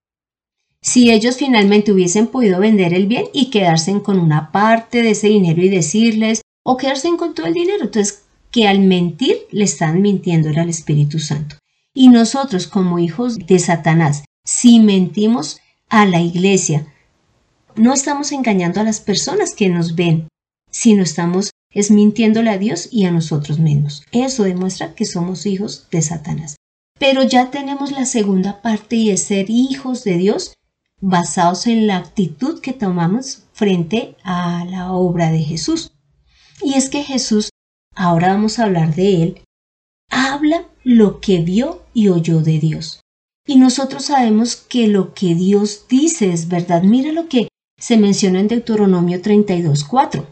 Si 0.81 1.11
ellos 1.11 1.37
finalmente 1.37 1.93
hubiesen 1.93 2.29
podido 2.29 2.61
vender 2.61 2.95
el 2.95 3.07
bien 3.07 3.25
y 3.35 3.51
quedarse 3.51 4.01
con 4.01 4.19
una 4.19 4.53
parte 4.53 5.03
de 5.03 5.11
ese 5.11 5.29
dinero 5.29 5.63
y 5.63 5.69
decirles, 5.69 6.41
o 6.71 6.77
quedarse 6.77 7.09
con 7.17 7.33
todo 7.33 7.47
el 7.47 7.55
dinero, 7.55 7.85
entonces 7.85 8.25
que 8.51 8.69
al 8.69 8.81
mentir 8.81 9.39
le 9.53 9.65
están 9.65 10.03
mintiendo 10.03 10.51
al 10.51 10.69
Espíritu 10.69 11.19
Santo. 11.19 11.57
Y 11.95 12.09
nosotros 12.09 12.67
como 12.67 12.99
hijos 12.99 13.39
de 13.39 13.59
Satanás, 13.59 14.25
si 14.45 14.79
mentimos 14.79 15.61
a 15.89 16.05
la 16.05 16.21
iglesia, 16.21 16.87
no 17.75 17.95
estamos 17.95 18.33
engañando 18.33 18.83
a 18.83 18.85
las 18.85 19.01
personas 19.01 19.55
que 19.55 19.71
nos 19.71 19.95
ven, 19.95 20.29
sino 20.71 21.03
estamos 21.03 21.53
es 21.73 21.91
mintiéndole 21.91 22.51
a 22.51 22.59
Dios 22.59 22.91
y 22.93 23.07
a 23.07 23.13
nosotros 23.13 23.59
mismos. 23.59 24.03
Eso 24.13 24.43
demuestra 24.43 24.95
que 24.95 25.07
somos 25.07 25.47
hijos 25.47 25.87
de 25.91 26.03
Satanás. 26.03 26.57
Pero 26.99 27.23
ya 27.23 27.51
tenemos 27.51 27.93
la 27.93 28.05
segunda 28.05 28.61
parte 28.61 28.97
y 28.97 29.11
es 29.11 29.23
ser 29.23 29.47
hijos 29.49 30.05
de 30.05 30.19
Dios 30.19 30.53
basados 31.01 31.67
en 31.67 31.87
la 31.87 31.97
actitud 31.97 32.61
que 32.61 32.75
tomamos 32.75 33.45
frente 33.55 34.17
a 34.23 34.67
la 34.67 34.93
obra 34.93 35.31
de 35.31 35.41
Jesús. 35.45 35.93
Y 36.63 36.75
es 36.75 36.91
que 36.91 37.03
Jesús 37.03 37.51
ahora 37.95 38.29
vamos 38.29 38.59
a 38.59 38.65
hablar 38.65 38.95
de 38.95 39.23
él, 39.23 39.43
habla 40.11 40.69
lo 40.85 41.21
que 41.21 41.41
vio 41.41 41.83
y 41.93 42.09
oyó 42.09 42.41
de 42.41 42.59
Dios. 42.59 43.01
Y 43.47 43.57
nosotros 43.57 44.07
sabemos 44.07 44.57
que 44.57 44.89
lo 44.89 45.15
que 45.15 45.35
Dios 45.35 45.87
dice 45.89 46.33
es 46.33 46.49
verdad. 46.49 46.83
Mira 46.83 47.13
lo 47.13 47.29
que 47.29 47.49
se 47.79 47.97
menciona 47.97 48.41
en 48.41 48.49
Deuteronomio 48.49 49.23
32.4. 49.23 50.27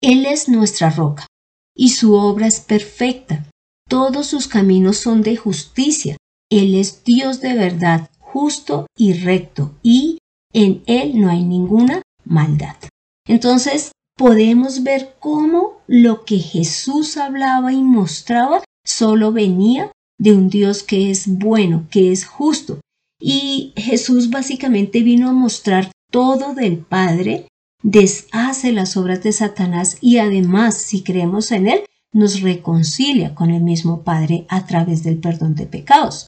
Él 0.00 0.26
es 0.26 0.48
nuestra 0.48 0.90
roca 0.90 1.26
y 1.74 1.90
su 1.90 2.14
obra 2.14 2.46
es 2.46 2.60
perfecta. 2.60 3.50
Todos 3.88 4.26
sus 4.26 4.48
caminos 4.48 4.98
son 4.98 5.22
de 5.22 5.36
justicia. 5.36 6.16
Él 6.50 6.74
es 6.74 7.04
Dios 7.04 7.40
de 7.40 7.54
verdad, 7.54 8.10
justo 8.18 8.86
y 8.96 9.14
recto, 9.14 9.74
y 9.82 10.18
en 10.52 10.82
Él 10.86 11.20
no 11.20 11.28
hay 11.30 11.44
ninguna 11.44 12.02
maldad. 12.24 12.76
Entonces, 13.26 13.92
podemos 14.16 14.82
ver 14.82 15.14
cómo 15.18 15.82
lo 15.86 16.24
que 16.24 16.38
Jesús 16.38 17.16
hablaba 17.16 17.72
y 17.72 17.82
mostraba 17.82 18.64
solo 18.84 19.32
venía 19.32 19.92
de 20.18 20.32
un 20.32 20.48
Dios 20.48 20.82
que 20.82 21.10
es 21.10 21.26
bueno, 21.28 21.86
que 21.90 22.10
es 22.10 22.24
justo. 22.24 22.80
Y 23.20 23.72
Jesús 23.76 24.30
básicamente 24.30 25.02
vino 25.02 25.28
a 25.28 25.32
mostrar 25.32 25.90
todo 26.10 26.54
del 26.54 26.78
Padre, 26.78 27.46
deshace 27.82 28.72
las 28.72 28.96
obras 28.96 29.22
de 29.22 29.32
Satanás 29.32 29.98
y 30.00 30.18
además, 30.18 30.76
si 30.76 31.02
creemos 31.02 31.52
en 31.52 31.68
Él, 31.68 31.80
nos 32.12 32.40
reconcilia 32.40 33.34
con 33.34 33.50
el 33.50 33.62
mismo 33.62 34.02
Padre 34.02 34.46
a 34.48 34.66
través 34.66 35.02
del 35.02 35.18
perdón 35.18 35.54
de 35.54 35.66
pecados. 35.66 36.26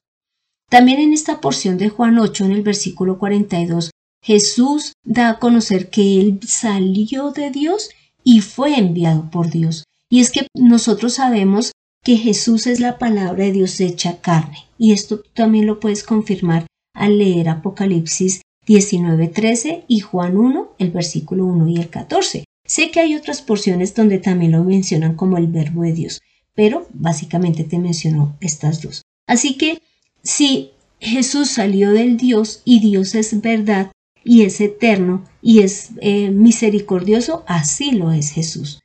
También 0.69 0.99
en 0.99 1.13
esta 1.13 1.41
porción 1.41 1.79
de 1.79 1.89
Juan 1.89 2.19
8, 2.19 2.45
en 2.45 2.51
el 2.51 2.61
versículo 2.61 3.17
42, 3.17 3.89
Jesús 4.21 4.93
da 5.03 5.29
a 5.29 5.39
conocer 5.39 5.89
que 5.89 6.19
Él 6.19 6.39
salió 6.45 7.31
de 7.31 7.51
Dios 7.51 7.89
y 8.23 8.41
fue 8.41 8.77
enviado 8.77 9.29
por 9.31 9.49
Dios. 9.49 9.85
Y 10.09 10.19
es 10.19 10.31
que 10.31 10.47
nosotros 10.55 11.15
sabemos 11.15 11.71
que 12.03 12.17
Jesús 12.17 12.67
es 12.67 12.79
la 12.79 12.97
palabra 12.97 13.45
de 13.45 13.51
Dios 13.51 13.79
hecha 13.79 14.19
carne. 14.21 14.65
Y 14.77 14.93
esto 14.93 15.21
también 15.33 15.65
lo 15.65 15.79
puedes 15.79 16.03
confirmar 16.03 16.65
al 16.93 17.17
leer 17.17 17.49
Apocalipsis 17.49 18.41
19:13 18.65 19.85
y 19.87 19.99
Juan 19.99 20.37
1, 20.37 20.75
el 20.77 20.91
versículo 20.91 21.45
1 21.45 21.67
y 21.67 21.77
el 21.77 21.89
14. 21.89 22.45
Sé 22.65 22.91
que 22.91 22.99
hay 22.99 23.15
otras 23.15 23.41
porciones 23.41 23.95
donde 23.95 24.19
también 24.19 24.51
lo 24.51 24.63
mencionan 24.63 25.15
como 25.15 25.37
el 25.37 25.47
verbo 25.47 25.81
de 25.83 25.93
Dios, 25.93 26.21
pero 26.53 26.87
básicamente 26.93 27.63
te 27.63 27.79
mencionó 27.79 28.37
estas 28.41 28.81
dos. 28.81 29.01
Así 29.27 29.57
que 29.57 29.81
si 30.23 30.71
Jesús 30.99 31.49
salió 31.49 31.91
del 31.91 32.17
Dios 32.17 32.61
y 32.65 32.79
Dios 32.79 33.15
es 33.15 33.41
verdad, 33.41 33.91
y 34.23 34.43
es 34.43 34.61
eterno 34.61 35.23
y 35.41 35.59
es 35.59 35.91
eh, 36.01 36.29
misericordioso, 36.31 37.43
así 37.47 37.91
lo 37.91 38.11
es 38.11 38.31
Jesús. 38.31 38.81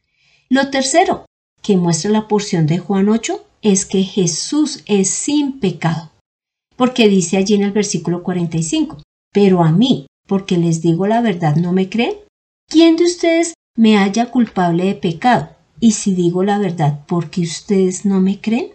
Lo 0.48 0.70
tercero 0.70 1.26
que 1.62 1.76
muestra 1.76 2.10
la 2.10 2.28
porción 2.28 2.66
de 2.66 2.78
Juan 2.78 3.08
8 3.08 3.44
es 3.62 3.86
que 3.86 4.02
Jesús 4.02 4.82
es 4.86 5.08
sin 5.08 5.58
pecado, 5.58 6.10
porque 6.76 7.08
dice 7.08 7.36
allí 7.36 7.54
en 7.54 7.62
el 7.62 7.72
versículo 7.72 8.22
45, 8.22 9.02
pero 9.32 9.62
a 9.62 9.72
mí, 9.72 10.06
porque 10.28 10.58
les 10.58 10.82
digo 10.82 11.06
la 11.06 11.20
verdad, 11.20 11.56
¿no 11.56 11.72
me 11.72 11.88
creen? 11.88 12.14
¿Quién 12.68 12.96
de 12.96 13.04
ustedes 13.04 13.54
me 13.76 13.98
haya 13.98 14.30
culpable 14.30 14.84
de 14.84 14.94
pecado? 14.94 15.50
Y 15.80 15.92
si 15.92 16.14
digo 16.14 16.44
la 16.44 16.58
verdad, 16.58 17.04
¿por 17.06 17.30
qué 17.30 17.42
ustedes 17.42 18.04
no 18.04 18.20
me 18.20 18.40
creen? 18.40 18.68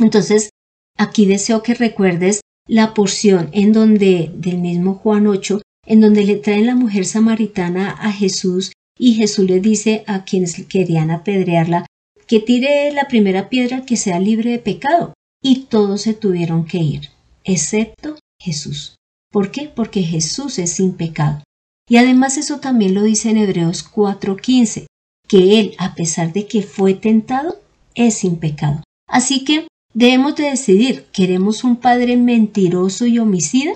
Entonces, 0.00 0.50
aquí 0.96 1.26
deseo 1.26 1.62
que 1.62 1.74
recuerdes 1.74 2.39
la 2.70 2.94
porción 2.94 3.50
en 3.52 3.72
donde, 3.72 4.30
del 4.32 4.58
mismo 4.58 4.94
Juan 4.94 5.26
8, 5.26 5.60
en 5.86 6.00
donde 6.00 6.24
le 6.24 6.36
traen 6.36 6.66
la 6.66 6.76
mujer 6.76 7.04
samaritana 7.04 7.90
a 7.90 8.12
Jesús 8.12 8.70
y 8.96 9.14
Jesús 9.14 9.50
le 9.50 9.58
dice 9.58 10.04
a 10.06 10.22
quienes 10.24 10.54
querían 10.66 11.10
apedrearla 11.10 11.84
que 12.28 12.38
tire 12.38 12.92
la 12.92 13.08
primera 13.08 13.48
piedra 13.48 13.84
que 13.84 13.96
sea 13.96 14.20
libre 14.20 14.52
de 14.52 14.60
pecado. 14.60 15.14
Y 15.42 15.62
todos 15.62 16.02
se 16.02 16.14
tuvieron 16.14 16.64
que 16.64 16.78
ir, 16.78 17.10
excepto 17.42 18.16
Jesús. 18.40 18.94
¿Por 19.32 19.50
qué? 19.50 19.68
Porque 19.74 20.02
Jesús 20.02 20.60
es 20.60 20.74
sin 20.74 20.92
pecado. 20.92 21.42
Y 21.88 21.96
además 21.96 22.36
eso 22.36 22.60
también 22.60 22.94
lo 22.94 23.02
dice 23.02 23.30
en 23.30 23.38
Hebreos 23.38 23.82
4:15, 23.82 24.86
que 25.26 25.58
Él, 25.58 25.74
a 25.78 25.96
pesar 25.96 26.32
de 26.32 26.46
que 26.46 26.62
fue 26.62 26.94
tentado, 26.94 27.58
es 27.96 28.18
sin 28.18 28.36
pecado. 28.36 28.84
Así 29.08 29.44
que 29.44 29.66
debemos 29.94 30.36
de 30.36 30.50
decidir, 30.50 31.06
¿queremos 31.12 31.64
un 31.64 31.76
Padre 31.76 32.16
mentiroso 32.16 33.06
y 33.06 33.18
homicida? 33.18 33.72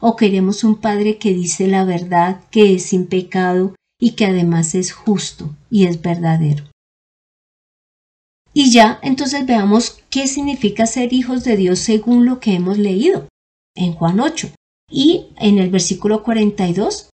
¿O 0.00 0.16
queremos 0.16 0.64
un 0.64 0.76
Padre 0.76 1.18
que 1.18 1.34
dice 1.34 1.66
la 1.66 1.84
verdad, 1.84 2.40
que 2.50 2.74
es 2.74 2.84
sin 2.84 3.06
pecado 3.06 3.74
y 4.00 4.12
que 4.12 4.26
además 4.26 4.74
es 4.74 4.92
justo 4.92 5.54
y 5.70 5.86
es 5.86 6.00
verdadero? 6.00 6.64
Y 8.54 8.70
ya, 8.70 8.98
entonces 9.02 9.46
veamos 9.46 10.02
qué 10.10 10.26
significa 10.26 10.86
ser 10.86 11.12
hijos 11.12 11.44
de 11.44 11.56
Dios 11.56 11.78
según 11.78 12.26
lo 12.26 12.40
que 12.40 12.54
hemos 12.54 12.78
leído 12.78 13.28
en 13.76 13.92
Juan 13.92 14.20
8. 14.20 14.50
Y 14.90 15.26
en 15.36 15.58
el 15.58 15.70
versículo 15.70 16.22
42 16.22 17.10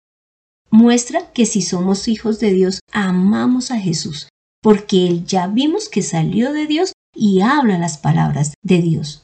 muestra 0.70 1.32
que 1.32 1.46
si 1.46 1.62
somos 1.62 2.08
hijos 2.08 2.40
de 2.40 2.52
Dios, 2.52 2.80
amamos 2.92 3.70
a 3.70 3.78
Jesús, 3.78 4.28
porque 4.62 5.06
Él 5.06 5.24
ya 5.24 5.46
vimos 5.46 5.88
que 5.88 6.02
salió 6.02 6.52
de 6.52 6.66
Dios 6.66 6.92
y 7.14 7.40
habla 7.40 7.78
las 7.78 7.98
palabras 7.98 8.54
de 8.62 8.82
Dios. 8.82 9.22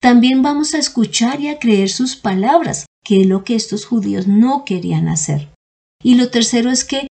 También 0.00 0.42
vamos 0.42 0.74
a 0.74 0.78
escuchar 0.78 1.40
y 1.40 1.48
a 1.48 1.58
creer 1.58 1.90
sus 1.90 2.16
palabras, 2.16 2.86
que 3.04 3.22
es 3.22 3.26
lo 3.26 3.44
que 3.44 3.54
estos 3.54 3.84
judíos 3.84 4.26
no 4.28 4.64
querían 4.64 5.08
hacer. 5.08 5.48
Y 6.02 6.14
lo 6.14 6.30
tercero 6.30 6.70
es 6.70 6.84
que 6.84 7.08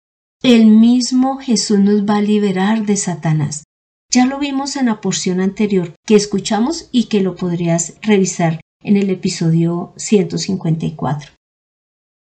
el 0.44 0.66
mismo 0.66 1.38
Jesús 1.38 1.80
nos 1.80 2.04
va 2.04 2.18
a 2.18 2.22
liberar 2.22 2.86
de 2.86 2.98
Satanás. 2.98 3.64
Ya 4.12 4.26
lo 4.26 4.38
vimos 4.38 4.76
en 4.76 4.88
la 4.88 5.00
porción 5.00 5.40
anterior 5.40 5.94
que 6.06 6.16
escuchamos 6.16 6.90
y 6.92 7.06
que 7.06 7.22
lo 7.22 7.36
podrías 7.36 7.96
revisar 8.02 8.60
en 8.84 8.98
el 8.98 9.10
episodio 9.10 9.94
154. 9.96 11.32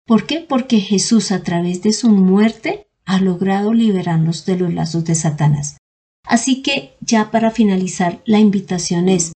¿Por 0.06 0.26
qué? 0.26 0.40
Porque 0.40 0.78
Jesús 0.80 1.32
a 1.32 1.42
través 1.42 1.82
de 1.82 1.92
su 1.92 2.10
muerte 2.10 2.86
ha 3.04 3.20
logrado 3.20 3.72
liberarnos 3.72 4.46
de 4.46 4.56
los 4.56 4.72
lazos 4.72 5.04
de 5.04 5.14
Satanás. 5.16 5.78
Así 6.24 6.62
que 6.62 6.96
ya 7.00 7.30
para 7.30 7.50
finalizar, 7.50 8.22
la 8.24 8.38
invitación 8.38 9.08
es, 9.08 9.32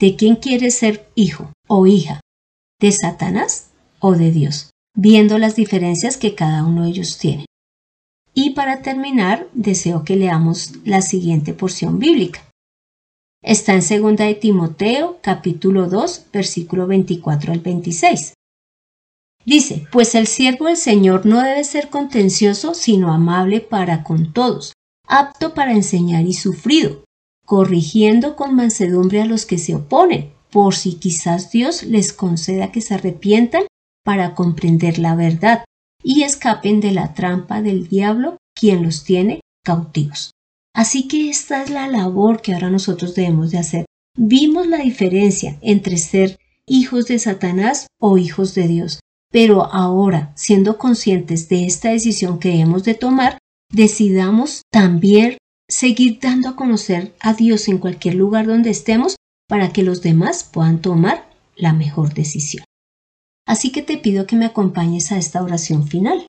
¿de 0.00 0.16
quién 0.16 0.36
quieres 0.36 0.74
ser 0.74 1.10
hijo 1.14 1.52
o 1.68 1.86
hija? 1.86 2.20
¿De 2.80 2.90
Satanás 2.92 3.70
o 3.98 4.12
de 4.12 4.32
Dios? 4.32 4.70
Viendo 4.96 5.38
las 5.38 5.54
diferencias 5.54 6.16
que 6.16 6.34
cada 6.34 6.64
uno 6.64 6.84
de 6.84 6.90
ellos 6.90 7.18
tiene. 7.18 7.46
Y 8.34 8.50
para 8.50 8.82
terminar, 8.82 9.48
deseo 9.52 10.04
que 10.04 10.16
leamos 10.16 10.72
la 10.84 11.02
siguiente 11.02 11.52
porción 11.52 11.98
bíblica. 11.98 12.40
Está 13.42 13.74
en 13.74 13.80
2 13.80 14.16
de 14.16 14.34
Timoteo, 14.34 15.18
capítulo 15.22 15.88
2, 15.88 16.26
versículo 16.32 16.86
24 16.86 17.52
al 17.52 17.60
26. 17.60 18.34
Dice, 19.44 19.86
pues 19.90 20.14
el 20.14 20.26
siervo 20.26 20.66
del 20.66 20.76
Señor 20.76 21.24
no 21.24 21.40
debe 21.40 21.64
ser 21.64 21.88
contencioso, 21.88 22.74
sino 22.74 23.12
amable 23.12 23.60
para 23.60 24.04
con 24.04 24.32
todos, 24.32 24.74
apto 25.10 25.54
para 25.54 25.72
enseñar 25.72 26.24
y 26.24 26.32
sufrido, 26.32 27.04
corrigiendo 27.44 28.36
con 28.36 28.54
mansedumbre 28.54 29.20
a 29.20 29.26
los 29.26 29.44
que 29.44 29.58
se 29.58 29.74
oponen, 29.74 30.32
por 30.50 30.74
si 30.74 30.94
quizás 30.94 31.50
Dios 31.50 31.82
les 31.82 32.12
conceda 32.12 32.70
que 32.70 32.80
se 32.80 32.94
arrepientan 32.94 33.64
para 34.04 34.34
comprender 34.34 34.98
la 34.98 35.16
verdad 35.16 35.64
y 36.02 36.22
escapen 36.22 36.80
de 36.80 36.92
la 36.92 37.12
trampa 37.12 37.60
del 37.60 37.88
diablo, 37.88 38.36
quien 38.54 38.82
los 38.84 39.04
tiene 39.04 39.40
cautivos. 39.64 40.30
Así 40.74 41.08
que 41.08 41.28
esta 41.28 41.62
es 41.62 41.70
la 41.70 41.88
labor 41.88 42.40
que 42.40 42.54
ahora 42.54 42.70
nosotros 42.70 43.14
debemos 43.14 43.50
de 43.50 43.58
hacer. 43.58 43.86
Vimos 44.16 44.68
la 44.68 44.78
diferencia 44.78 45.58
entre 45.60 45.98
ser 45.98 46.38
hijos 46.66 47.06
de 47.06 47.18
Satanás 47.18 47.88
o 48.00 48.16
hijos 48.16 48.54
de 48.54 48.68
Dios, 48.68 49.00
pero 49.32 49.64
ahora, 49.72 50.32
siendo 50.36 50.78
conscientes 50.78 51.48
de 51.48 51.66
esta 51.66 51.90
decisión 51.90 52.38
que 52.38 52.50
debemos 52.50 52.84
de 52.84 52.94
tomar, 52.94 53.38
decidamos 53.70 54.62
también 54.70 55.38
seguir 55.68 56.18
dando 56.20 56.48
a 56.48 56.56
conocer 56.56 57.14
a 57.20 57.34
Dios 57.34 57.68
en 57.68 57.78
cualquier 57.78 58.16
lugar 58.16 58.46
donde 58.46 58.70
estemos 58.70 59.16
para 59.48 59.72
que 59.72 59.82
los 59.82 60.02
demás 60.02 60.44
puedan 60.44 60.80
tomar 60.80 61.30
la 61.56 61.72
mejor 61.72 62.14
decisión. 62.14 62.64
Así 63.46 63.72
que 63.72 63.82
te 63.82 63.98
pido 63.98 64.26
que 64.26 64.36
me 64.36 64.46
acompañes 64.46 65.12
a 65.12 65.18
esta 65.18 65.42
oración 65.42 65.86
final. 65.86 66.26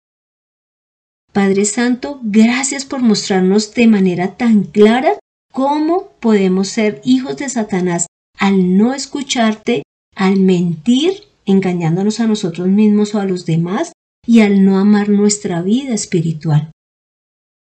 Padre 1.33 1.65
Santo, 1.65 2.19
gracias 2.23 2.85
por 2.85 3.01
mostrarnos 3.01 3.73
de 3.73 3.87
manera 3.87 4.35
tan 4.35 4.63
clara 4.63 5.17
cómo 5.53 6.11
podemos 6.19 6.67
ser 6.67 7.01
hijos 7.05 7.37
de 7.37 7.49
Satanás 7.49 8.07
al 8.37 8.77
no 8.77 8.93
escucharte, 8.93 9.83
al 10.15 10.39
mentir, 10.39 11.13
engañándonos 11.45 12.19
a 12.19 12.27
nosotros 12.27 12.67
mismos 12.67 13.15
o 13.15 13.19
a 13.19 13.25
los 13.25 13.45
demás 13.45 13.91
y 14.25 14.41
al 14.41 14.65
no 14.65 14.77
amar 14.77 15.09
nuestra 15.09 15.61
vida 15.61 15.93
espiritual. 15.93 16.71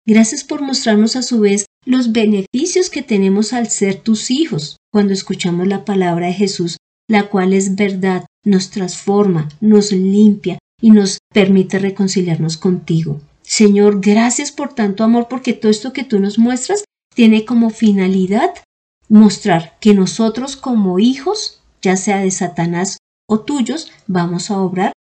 Gracias 0.10 0.44
por 0.44 0.64
mostrarnos 0.64 1.16
a 1.16 1.22
su 1.22 1.40
vez 1.40 1.68
los 1.86 2.12
beneficios 2.12 2.90
que 2.90 3.04
tenemos 3.04 3.54
al 3.54 3.70
ser 3.70 4.02
tus 4.02 4.32
hijos 4.32 4.78
cuando 4.92 5.14
escuchamos 5.14 5.68
la 5.68 5.86
palabra 5.86 6.26
de 6.26 6.34
Jesús, 6.34 6.78
la 7.08 7.30
cual 7.30 7.54
es 7.54 7.76
verdad, 7.76 8.26
nos 8.44 8.72
transforma, 8.72 9.50
nos 9.62 9.92
limpia 9.92 10.58
y 10.82 10.90
nos 10.90 11.20
permite 11.32 11.78
reconciliarnos 11.78 12.58
contigo. 12.58 13.22
Señor, 13.44 14.02
gracias 14.02 14.52
por 14.52 14.74
tanto 14.74 15.04
amor, 15.04 15.28
porque 15.30 15.54
todo 15.54 15.70
esto 15.70 15.94
que 15.94 16.04
tú 16.04 16.20
nos 16.20 16.40
muestras 16.40 16.86
tiene 17.14 17.46
como 17.46 17.70
finalidad 17.70 18.50
mostrar 19.10 19.78
que 19.80 19.94
nosotros 19.94 20.58
como 20.58 20.98
hijos, 20.98 21.62
ya 21.84 21.96
sea 21.96 22.18
de 22.18 22.32
Satanás 22.32 22.98
o 23.28 23.42
tuyos, 23.42 23.92
vamos 24.08 24.50
a 24.50 24.60
obrar 24.60 24.92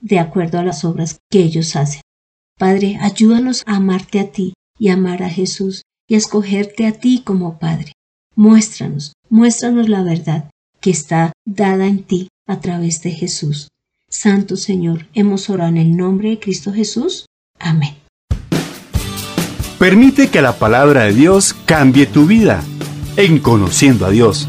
de 0.00 0.20
acuerdo 0.20 0.60
a 0.60 0.64
las 0.64 0.84
obras 0.84 1.18
que 1.32 1.40
ellos 1.40 1.74
hacen. 1.74 2.00
Padre, 2.62 2.96
ayúdanos 3.00 3.64
a 3.66 3.74
amarte 3.74 4.20
a 4.20 4.30
ti 4.30 4.54
y 4.78 4.90
amar 4.90 5.24
a 5.24 5.28
Jesús 5.28 5.82
y 6.08 6.14
a 6.14 6.18
escogerte 6.18 6.86
a 6.86 6.92
ti 6.92 7.22
como 7.24 7.58
Padre. 7.58 7.90
Muéstranos, 8.36 9.14
muéstranos 9.28 9.88
la 9.88 10.04
verdad 10.04 10.48
que 10.80 10.90
está 10.90 11.32
dada 11.44 11.88
en 11.88 12.04
ti 12.04 12.28
a 12.46 12.60
través 12.60 13.02
de 13.02 13.10
Jesús. 13.10 13.66
Santo 14.08 14.56
Señor, 14.56 15.08
hemos 15.12 15.50
orado 15.50 15.70
en 15.70 15.76
el 15.76 15.96
nombre 15.96 16.28
de 16.30 16.38
Cristo 16.38 16.72
Jesús. 16.72 17.26
Amén. 17.58 17.96
Permite 19.80 20.28
que 20.28 20.40
la 20.40 20.56
palabra 20.56 21.02
de 21.02 21.14
Dios 21.14 21.54
cambie 21.66 22.06
tu 22.06 22.26
vida 22.26 22.62
en 23.16 23.40
conociendo 23.40 24.06
a 24.06 24.10
Dios. 24.10 24.46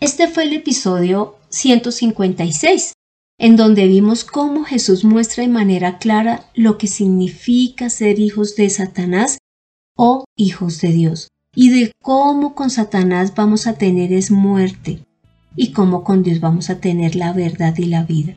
Este 0.00 0.26
fue 0.26 0.44
el 0.44 0.54
episodio 0.54 1.36
156, 1.50 2.94
en 3.38 3.56
donde 3.56 3.86
vimos 3.86 4.24
cómo 4.24 4.64
Jesús 4.64 5.04
muestra 5.04 5.42
de 5.42 5.48
manera 5.48 5.98
clara 5.98 6.46
lo 6.54 6.78
que 6.78 6.86
significa 6.86 7.90
ser 7.90 8.18
hijos 8.18 8.56
de 8.56 8.70
Satanás 8.70 9.38
o 9.96 10.24
hijos 10.36 10.80
de 10.80 10.92
Dios 10.92 11.28
y 11.54 11.70
de 11.70 11.92
cómo 12.02 12.54
con 12.54 12.70
Satanás 12.70 13.34
vamos 13.34 13.66
a 13.66 13.74
tener 13.74 14.12
es 14.12 14.30
muerte 14.30 15.04
y 15.56 15.72
cómo 15.72 16.04
con 16.04 16.22
Dios 16.22 16.40
vamos 16.40 16.70
a 16.70 16.80
tener 16.80 17.14
la 17.14 17.32
verdad 17.32 17.76
y 17.76 17.84
la 17.84 18.04
vida. 18.04 18.36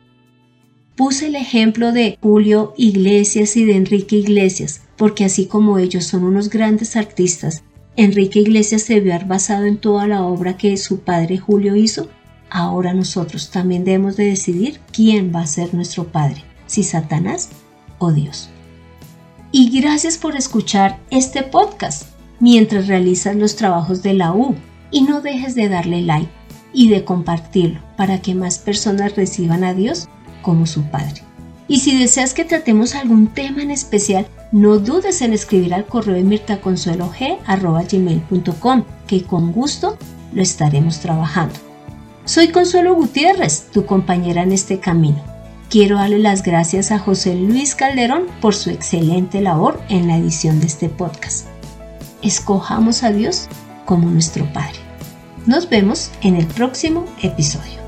Puse 0.96 1.26
el 1.26 1.34
ejemplo 1.34 1.92
de 1.92 2.18
Julio 2.22 2.72
Iglesias 2.76 3.56
y 3.56 3.64
de 3.64 3.76
Enrique 3.76 4.16
Iglesias, 4.16 4.82
porque 4.96 5.24
así 5.26 5.46
como 5.46 5.78
ellos 5.78 6.04
son 6.04 6.24
unos 6.24 6.48
grandes 6.48 6.96
artistas, 6.96 7.64
Enrique 7.96 8.40
Iglesias 8.40 8.82
se 8.82 9.00
vio 9.00 9.14
basado 9.26 9.66
en 9.66 9.78
toda 9.78 10.06
la 10.06 10.22
obra 10.22 10.56
que 10.56 10.76
su 10.76 11.00
padre 11.00 11.38
Julio 11.38 11.76
hizo, 11.76 12.08
ahora 12.56 12.94
nosotros 12.94 13.50
también 13.50 13.84
debemos 13.84 14.16
de 14.16 14.24
decidir 14.24 14.80
quién 14.90 15.30
va 15.34 15.40
a 15.40 15.46
ser 15.46 15.74
nuestro 15.74 16.10
padre, 16.10 16.42
si 16.66 16.82
Satanás 16.82 17.50
o 17.98 18.12
Dios. 18.12 18.48
Y 19.52 19.78
gracias 19.78 20.16
por 20.16 20.36
escuchar 20.36 20.98
este 21.10 21.42
podcast 21.42 22.04
mientras 22.40 22.86
realizas 22.86 23.36
los 23.36 23.56
trabajos 23.56 24.02
de 24.02 24.14
la 24.14 24.32
U 24.32 24.54
y 24.90 25.02
no 25.02 25.20
dejes 25.20 25.54
de 25.54 25.68
darle 25.68 26.00
like 26.00 26.30
y 26.72 26.88
de 26.88 27.04
compartirlo 27.04 27.82
para 27.98 28.22
que 28.22 28.34
más 28.34 28.58
personas 28.58 29.16
reciban 29.16 29.62
a 29.62 29.74
Dios 29.74 30.08
como 30.40 30.64
su 30.64 30.82
Padre. 30.84 31.20
Y 31.68 31.80
si 31.80 31.98
deseas 31.98 32.32
que 32.32 32.46
tratemos 32.46 32.94
algún 32.94 33.26
tema 33.26 33.62
en 33.62 33.70
especial, 33.70 34.26
no 34.50 34.78
dudes 34.78 35.20
en 35.20 35.34
escribir 35.34 35.74
al 35.74 35.84
correo 35.84 36.14
de 36.14 36.22
mirtaconsuelog.com 36.22 38.84
que 39.06 39.24
con 39.24 39.52
gusto 39.52 39.98
lo 40.32 40.42
estaremos 40.42 41.00
trabajando. 41.00 41.65
Soy 42.26 42.48
Consuelo 42.48 42.92
Gutiérrez, 42.96 43.68
tu 43.72 43.86
compañera 43.86 44.42
en 44.42 44.50
este 44.50 44.80
camino. 44.80 45.22
Quiero 45.70 45.94
darle 45.96 46.18
las 46.18 46.42
gracias 46.42 46.90
a 46.90 46.98
José 46.98 47.36
Luis 47.36 47.76
Calderón 47.76 48.24
por 48.40 48.52
su 48.52 48.70
excelente 48.70 49.40
labor 49.40 49.80
en 49.88 50.08
la 50.08 50.16
edición 50.16 50.58
de 50.58 50.66
este 50.66 50.88
podcast. 50.88 51.46
Escojamos 52.22 53.04
a 53.04 53.12
Dios 53.12 53.46
como 53.84 54.10
nuestro 54.10 54.44
Padre. 54.52 54.80
Nos 55.46 55.70
vemos 55.70 56.10
en 56.20 56.34
el 56.34 56.46
próximo 56.46 57.04
episodio. 57.22 57.85